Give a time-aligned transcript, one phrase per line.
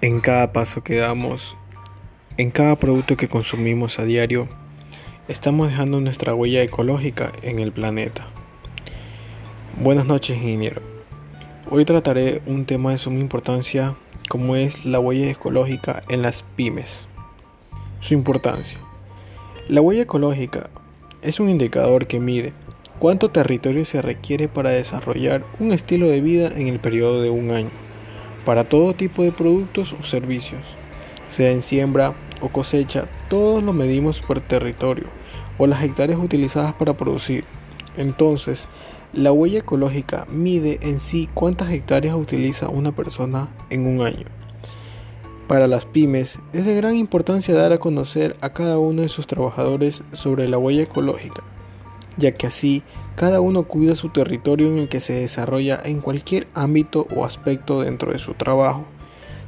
[0.00, 1.56] En cada paso que damos,
[2.36, 4.48] en cada producto que consumimos a diario,
[5.26, 8.28] estamos dejando nuestra huella ecológica en el planeta.
[9.82, 10.82] Buenas noches, ingeniero.
[11.68, 13.96] Hoy trataré un tema de suma importancia
[14.28, 17.08] como es la huella ecológica en las pymes.
[17.98, 18.78] Su importancia.
[19.66, 20.70] La huella ecológica
[21.22, 22.52] es un indicador que mide
[23.00, 27.50] cuánto territorio se requiere para desarrollar un estilo de vida en el periodo de un
[27.50, 27.87] año
[28.44, 30.62] para todo tipo de productos o servicios,
[31.26, 35.06] sea en siembra o cosecha, todos lo medimos por territorio
[35.58, 37.44] o las hectáreas utilizadas para producir.
[37.96, 38.68] Entonces,
[39.12, 44.26] la huella ecológica mide en sí cuántas hectáreas utiliza una persona en un año.
[45.48, 49.26] Para las pymes es de gran importancia dar a conocer a cada uno de sus
[49.26, 51.42] trabajadores sobre la huella ecológica,
[52.18, 52.82] ya que así
[53.16, 57.80] cada uno cuida su territorio en el que se desarrolla en cualquier ámbito o aspecto
[57.80, 58.84] dentro de su trabajo.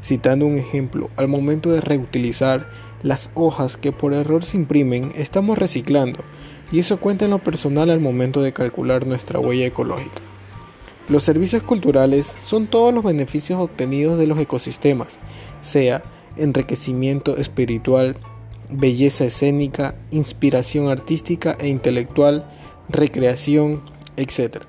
[0.03, 2.69] Citando un ejemplo, al momento de reutilizar
[3.03, 6.21] las hojas que por error se imprimen, estamos reciclando,
[6.73, 10.23] y eso cuenta en lo personal al momento de calcular nuestra huella ecológica.
[11.09, 15.19] Los servicios culturales son todos los beneficios obtenidos de los ecosistemas,
[15.61, 16.03] sea
[16.37, 18.17] enriquecimiento espiritual,
[18.71, 22.47] belleza escénica, inspiración artística e intelectual,
[22.93, 23.83] recreación,
[24.17, 24.65] etc.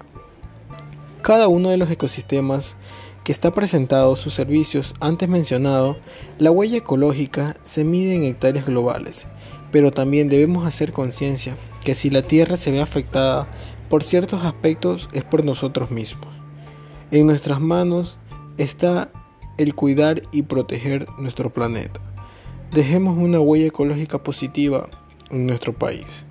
[1.21, 2.75] Cada uno de los ecosistemas
[3.23, 5.97] que está presentado sus servicios antes mencionado,
[6.39, 9.25] la huella ecológica se mide en hectáreas globales,
[9.71, 13.47] pero también debemos hacer conciencia que si la Tierra se ve afectada
[13.89, 16.27] por ciertos aspectos es por nosotros mismos.
[17.11, 18.19] En nuestras manos
[18.57, 19.11] está
[19.57, 21.99] el cuidar y proteger nuestro planeta.
[22.71, 24.89] Dejemos una huella ecológica positiva
[25.29, 26.25] en nuestro país.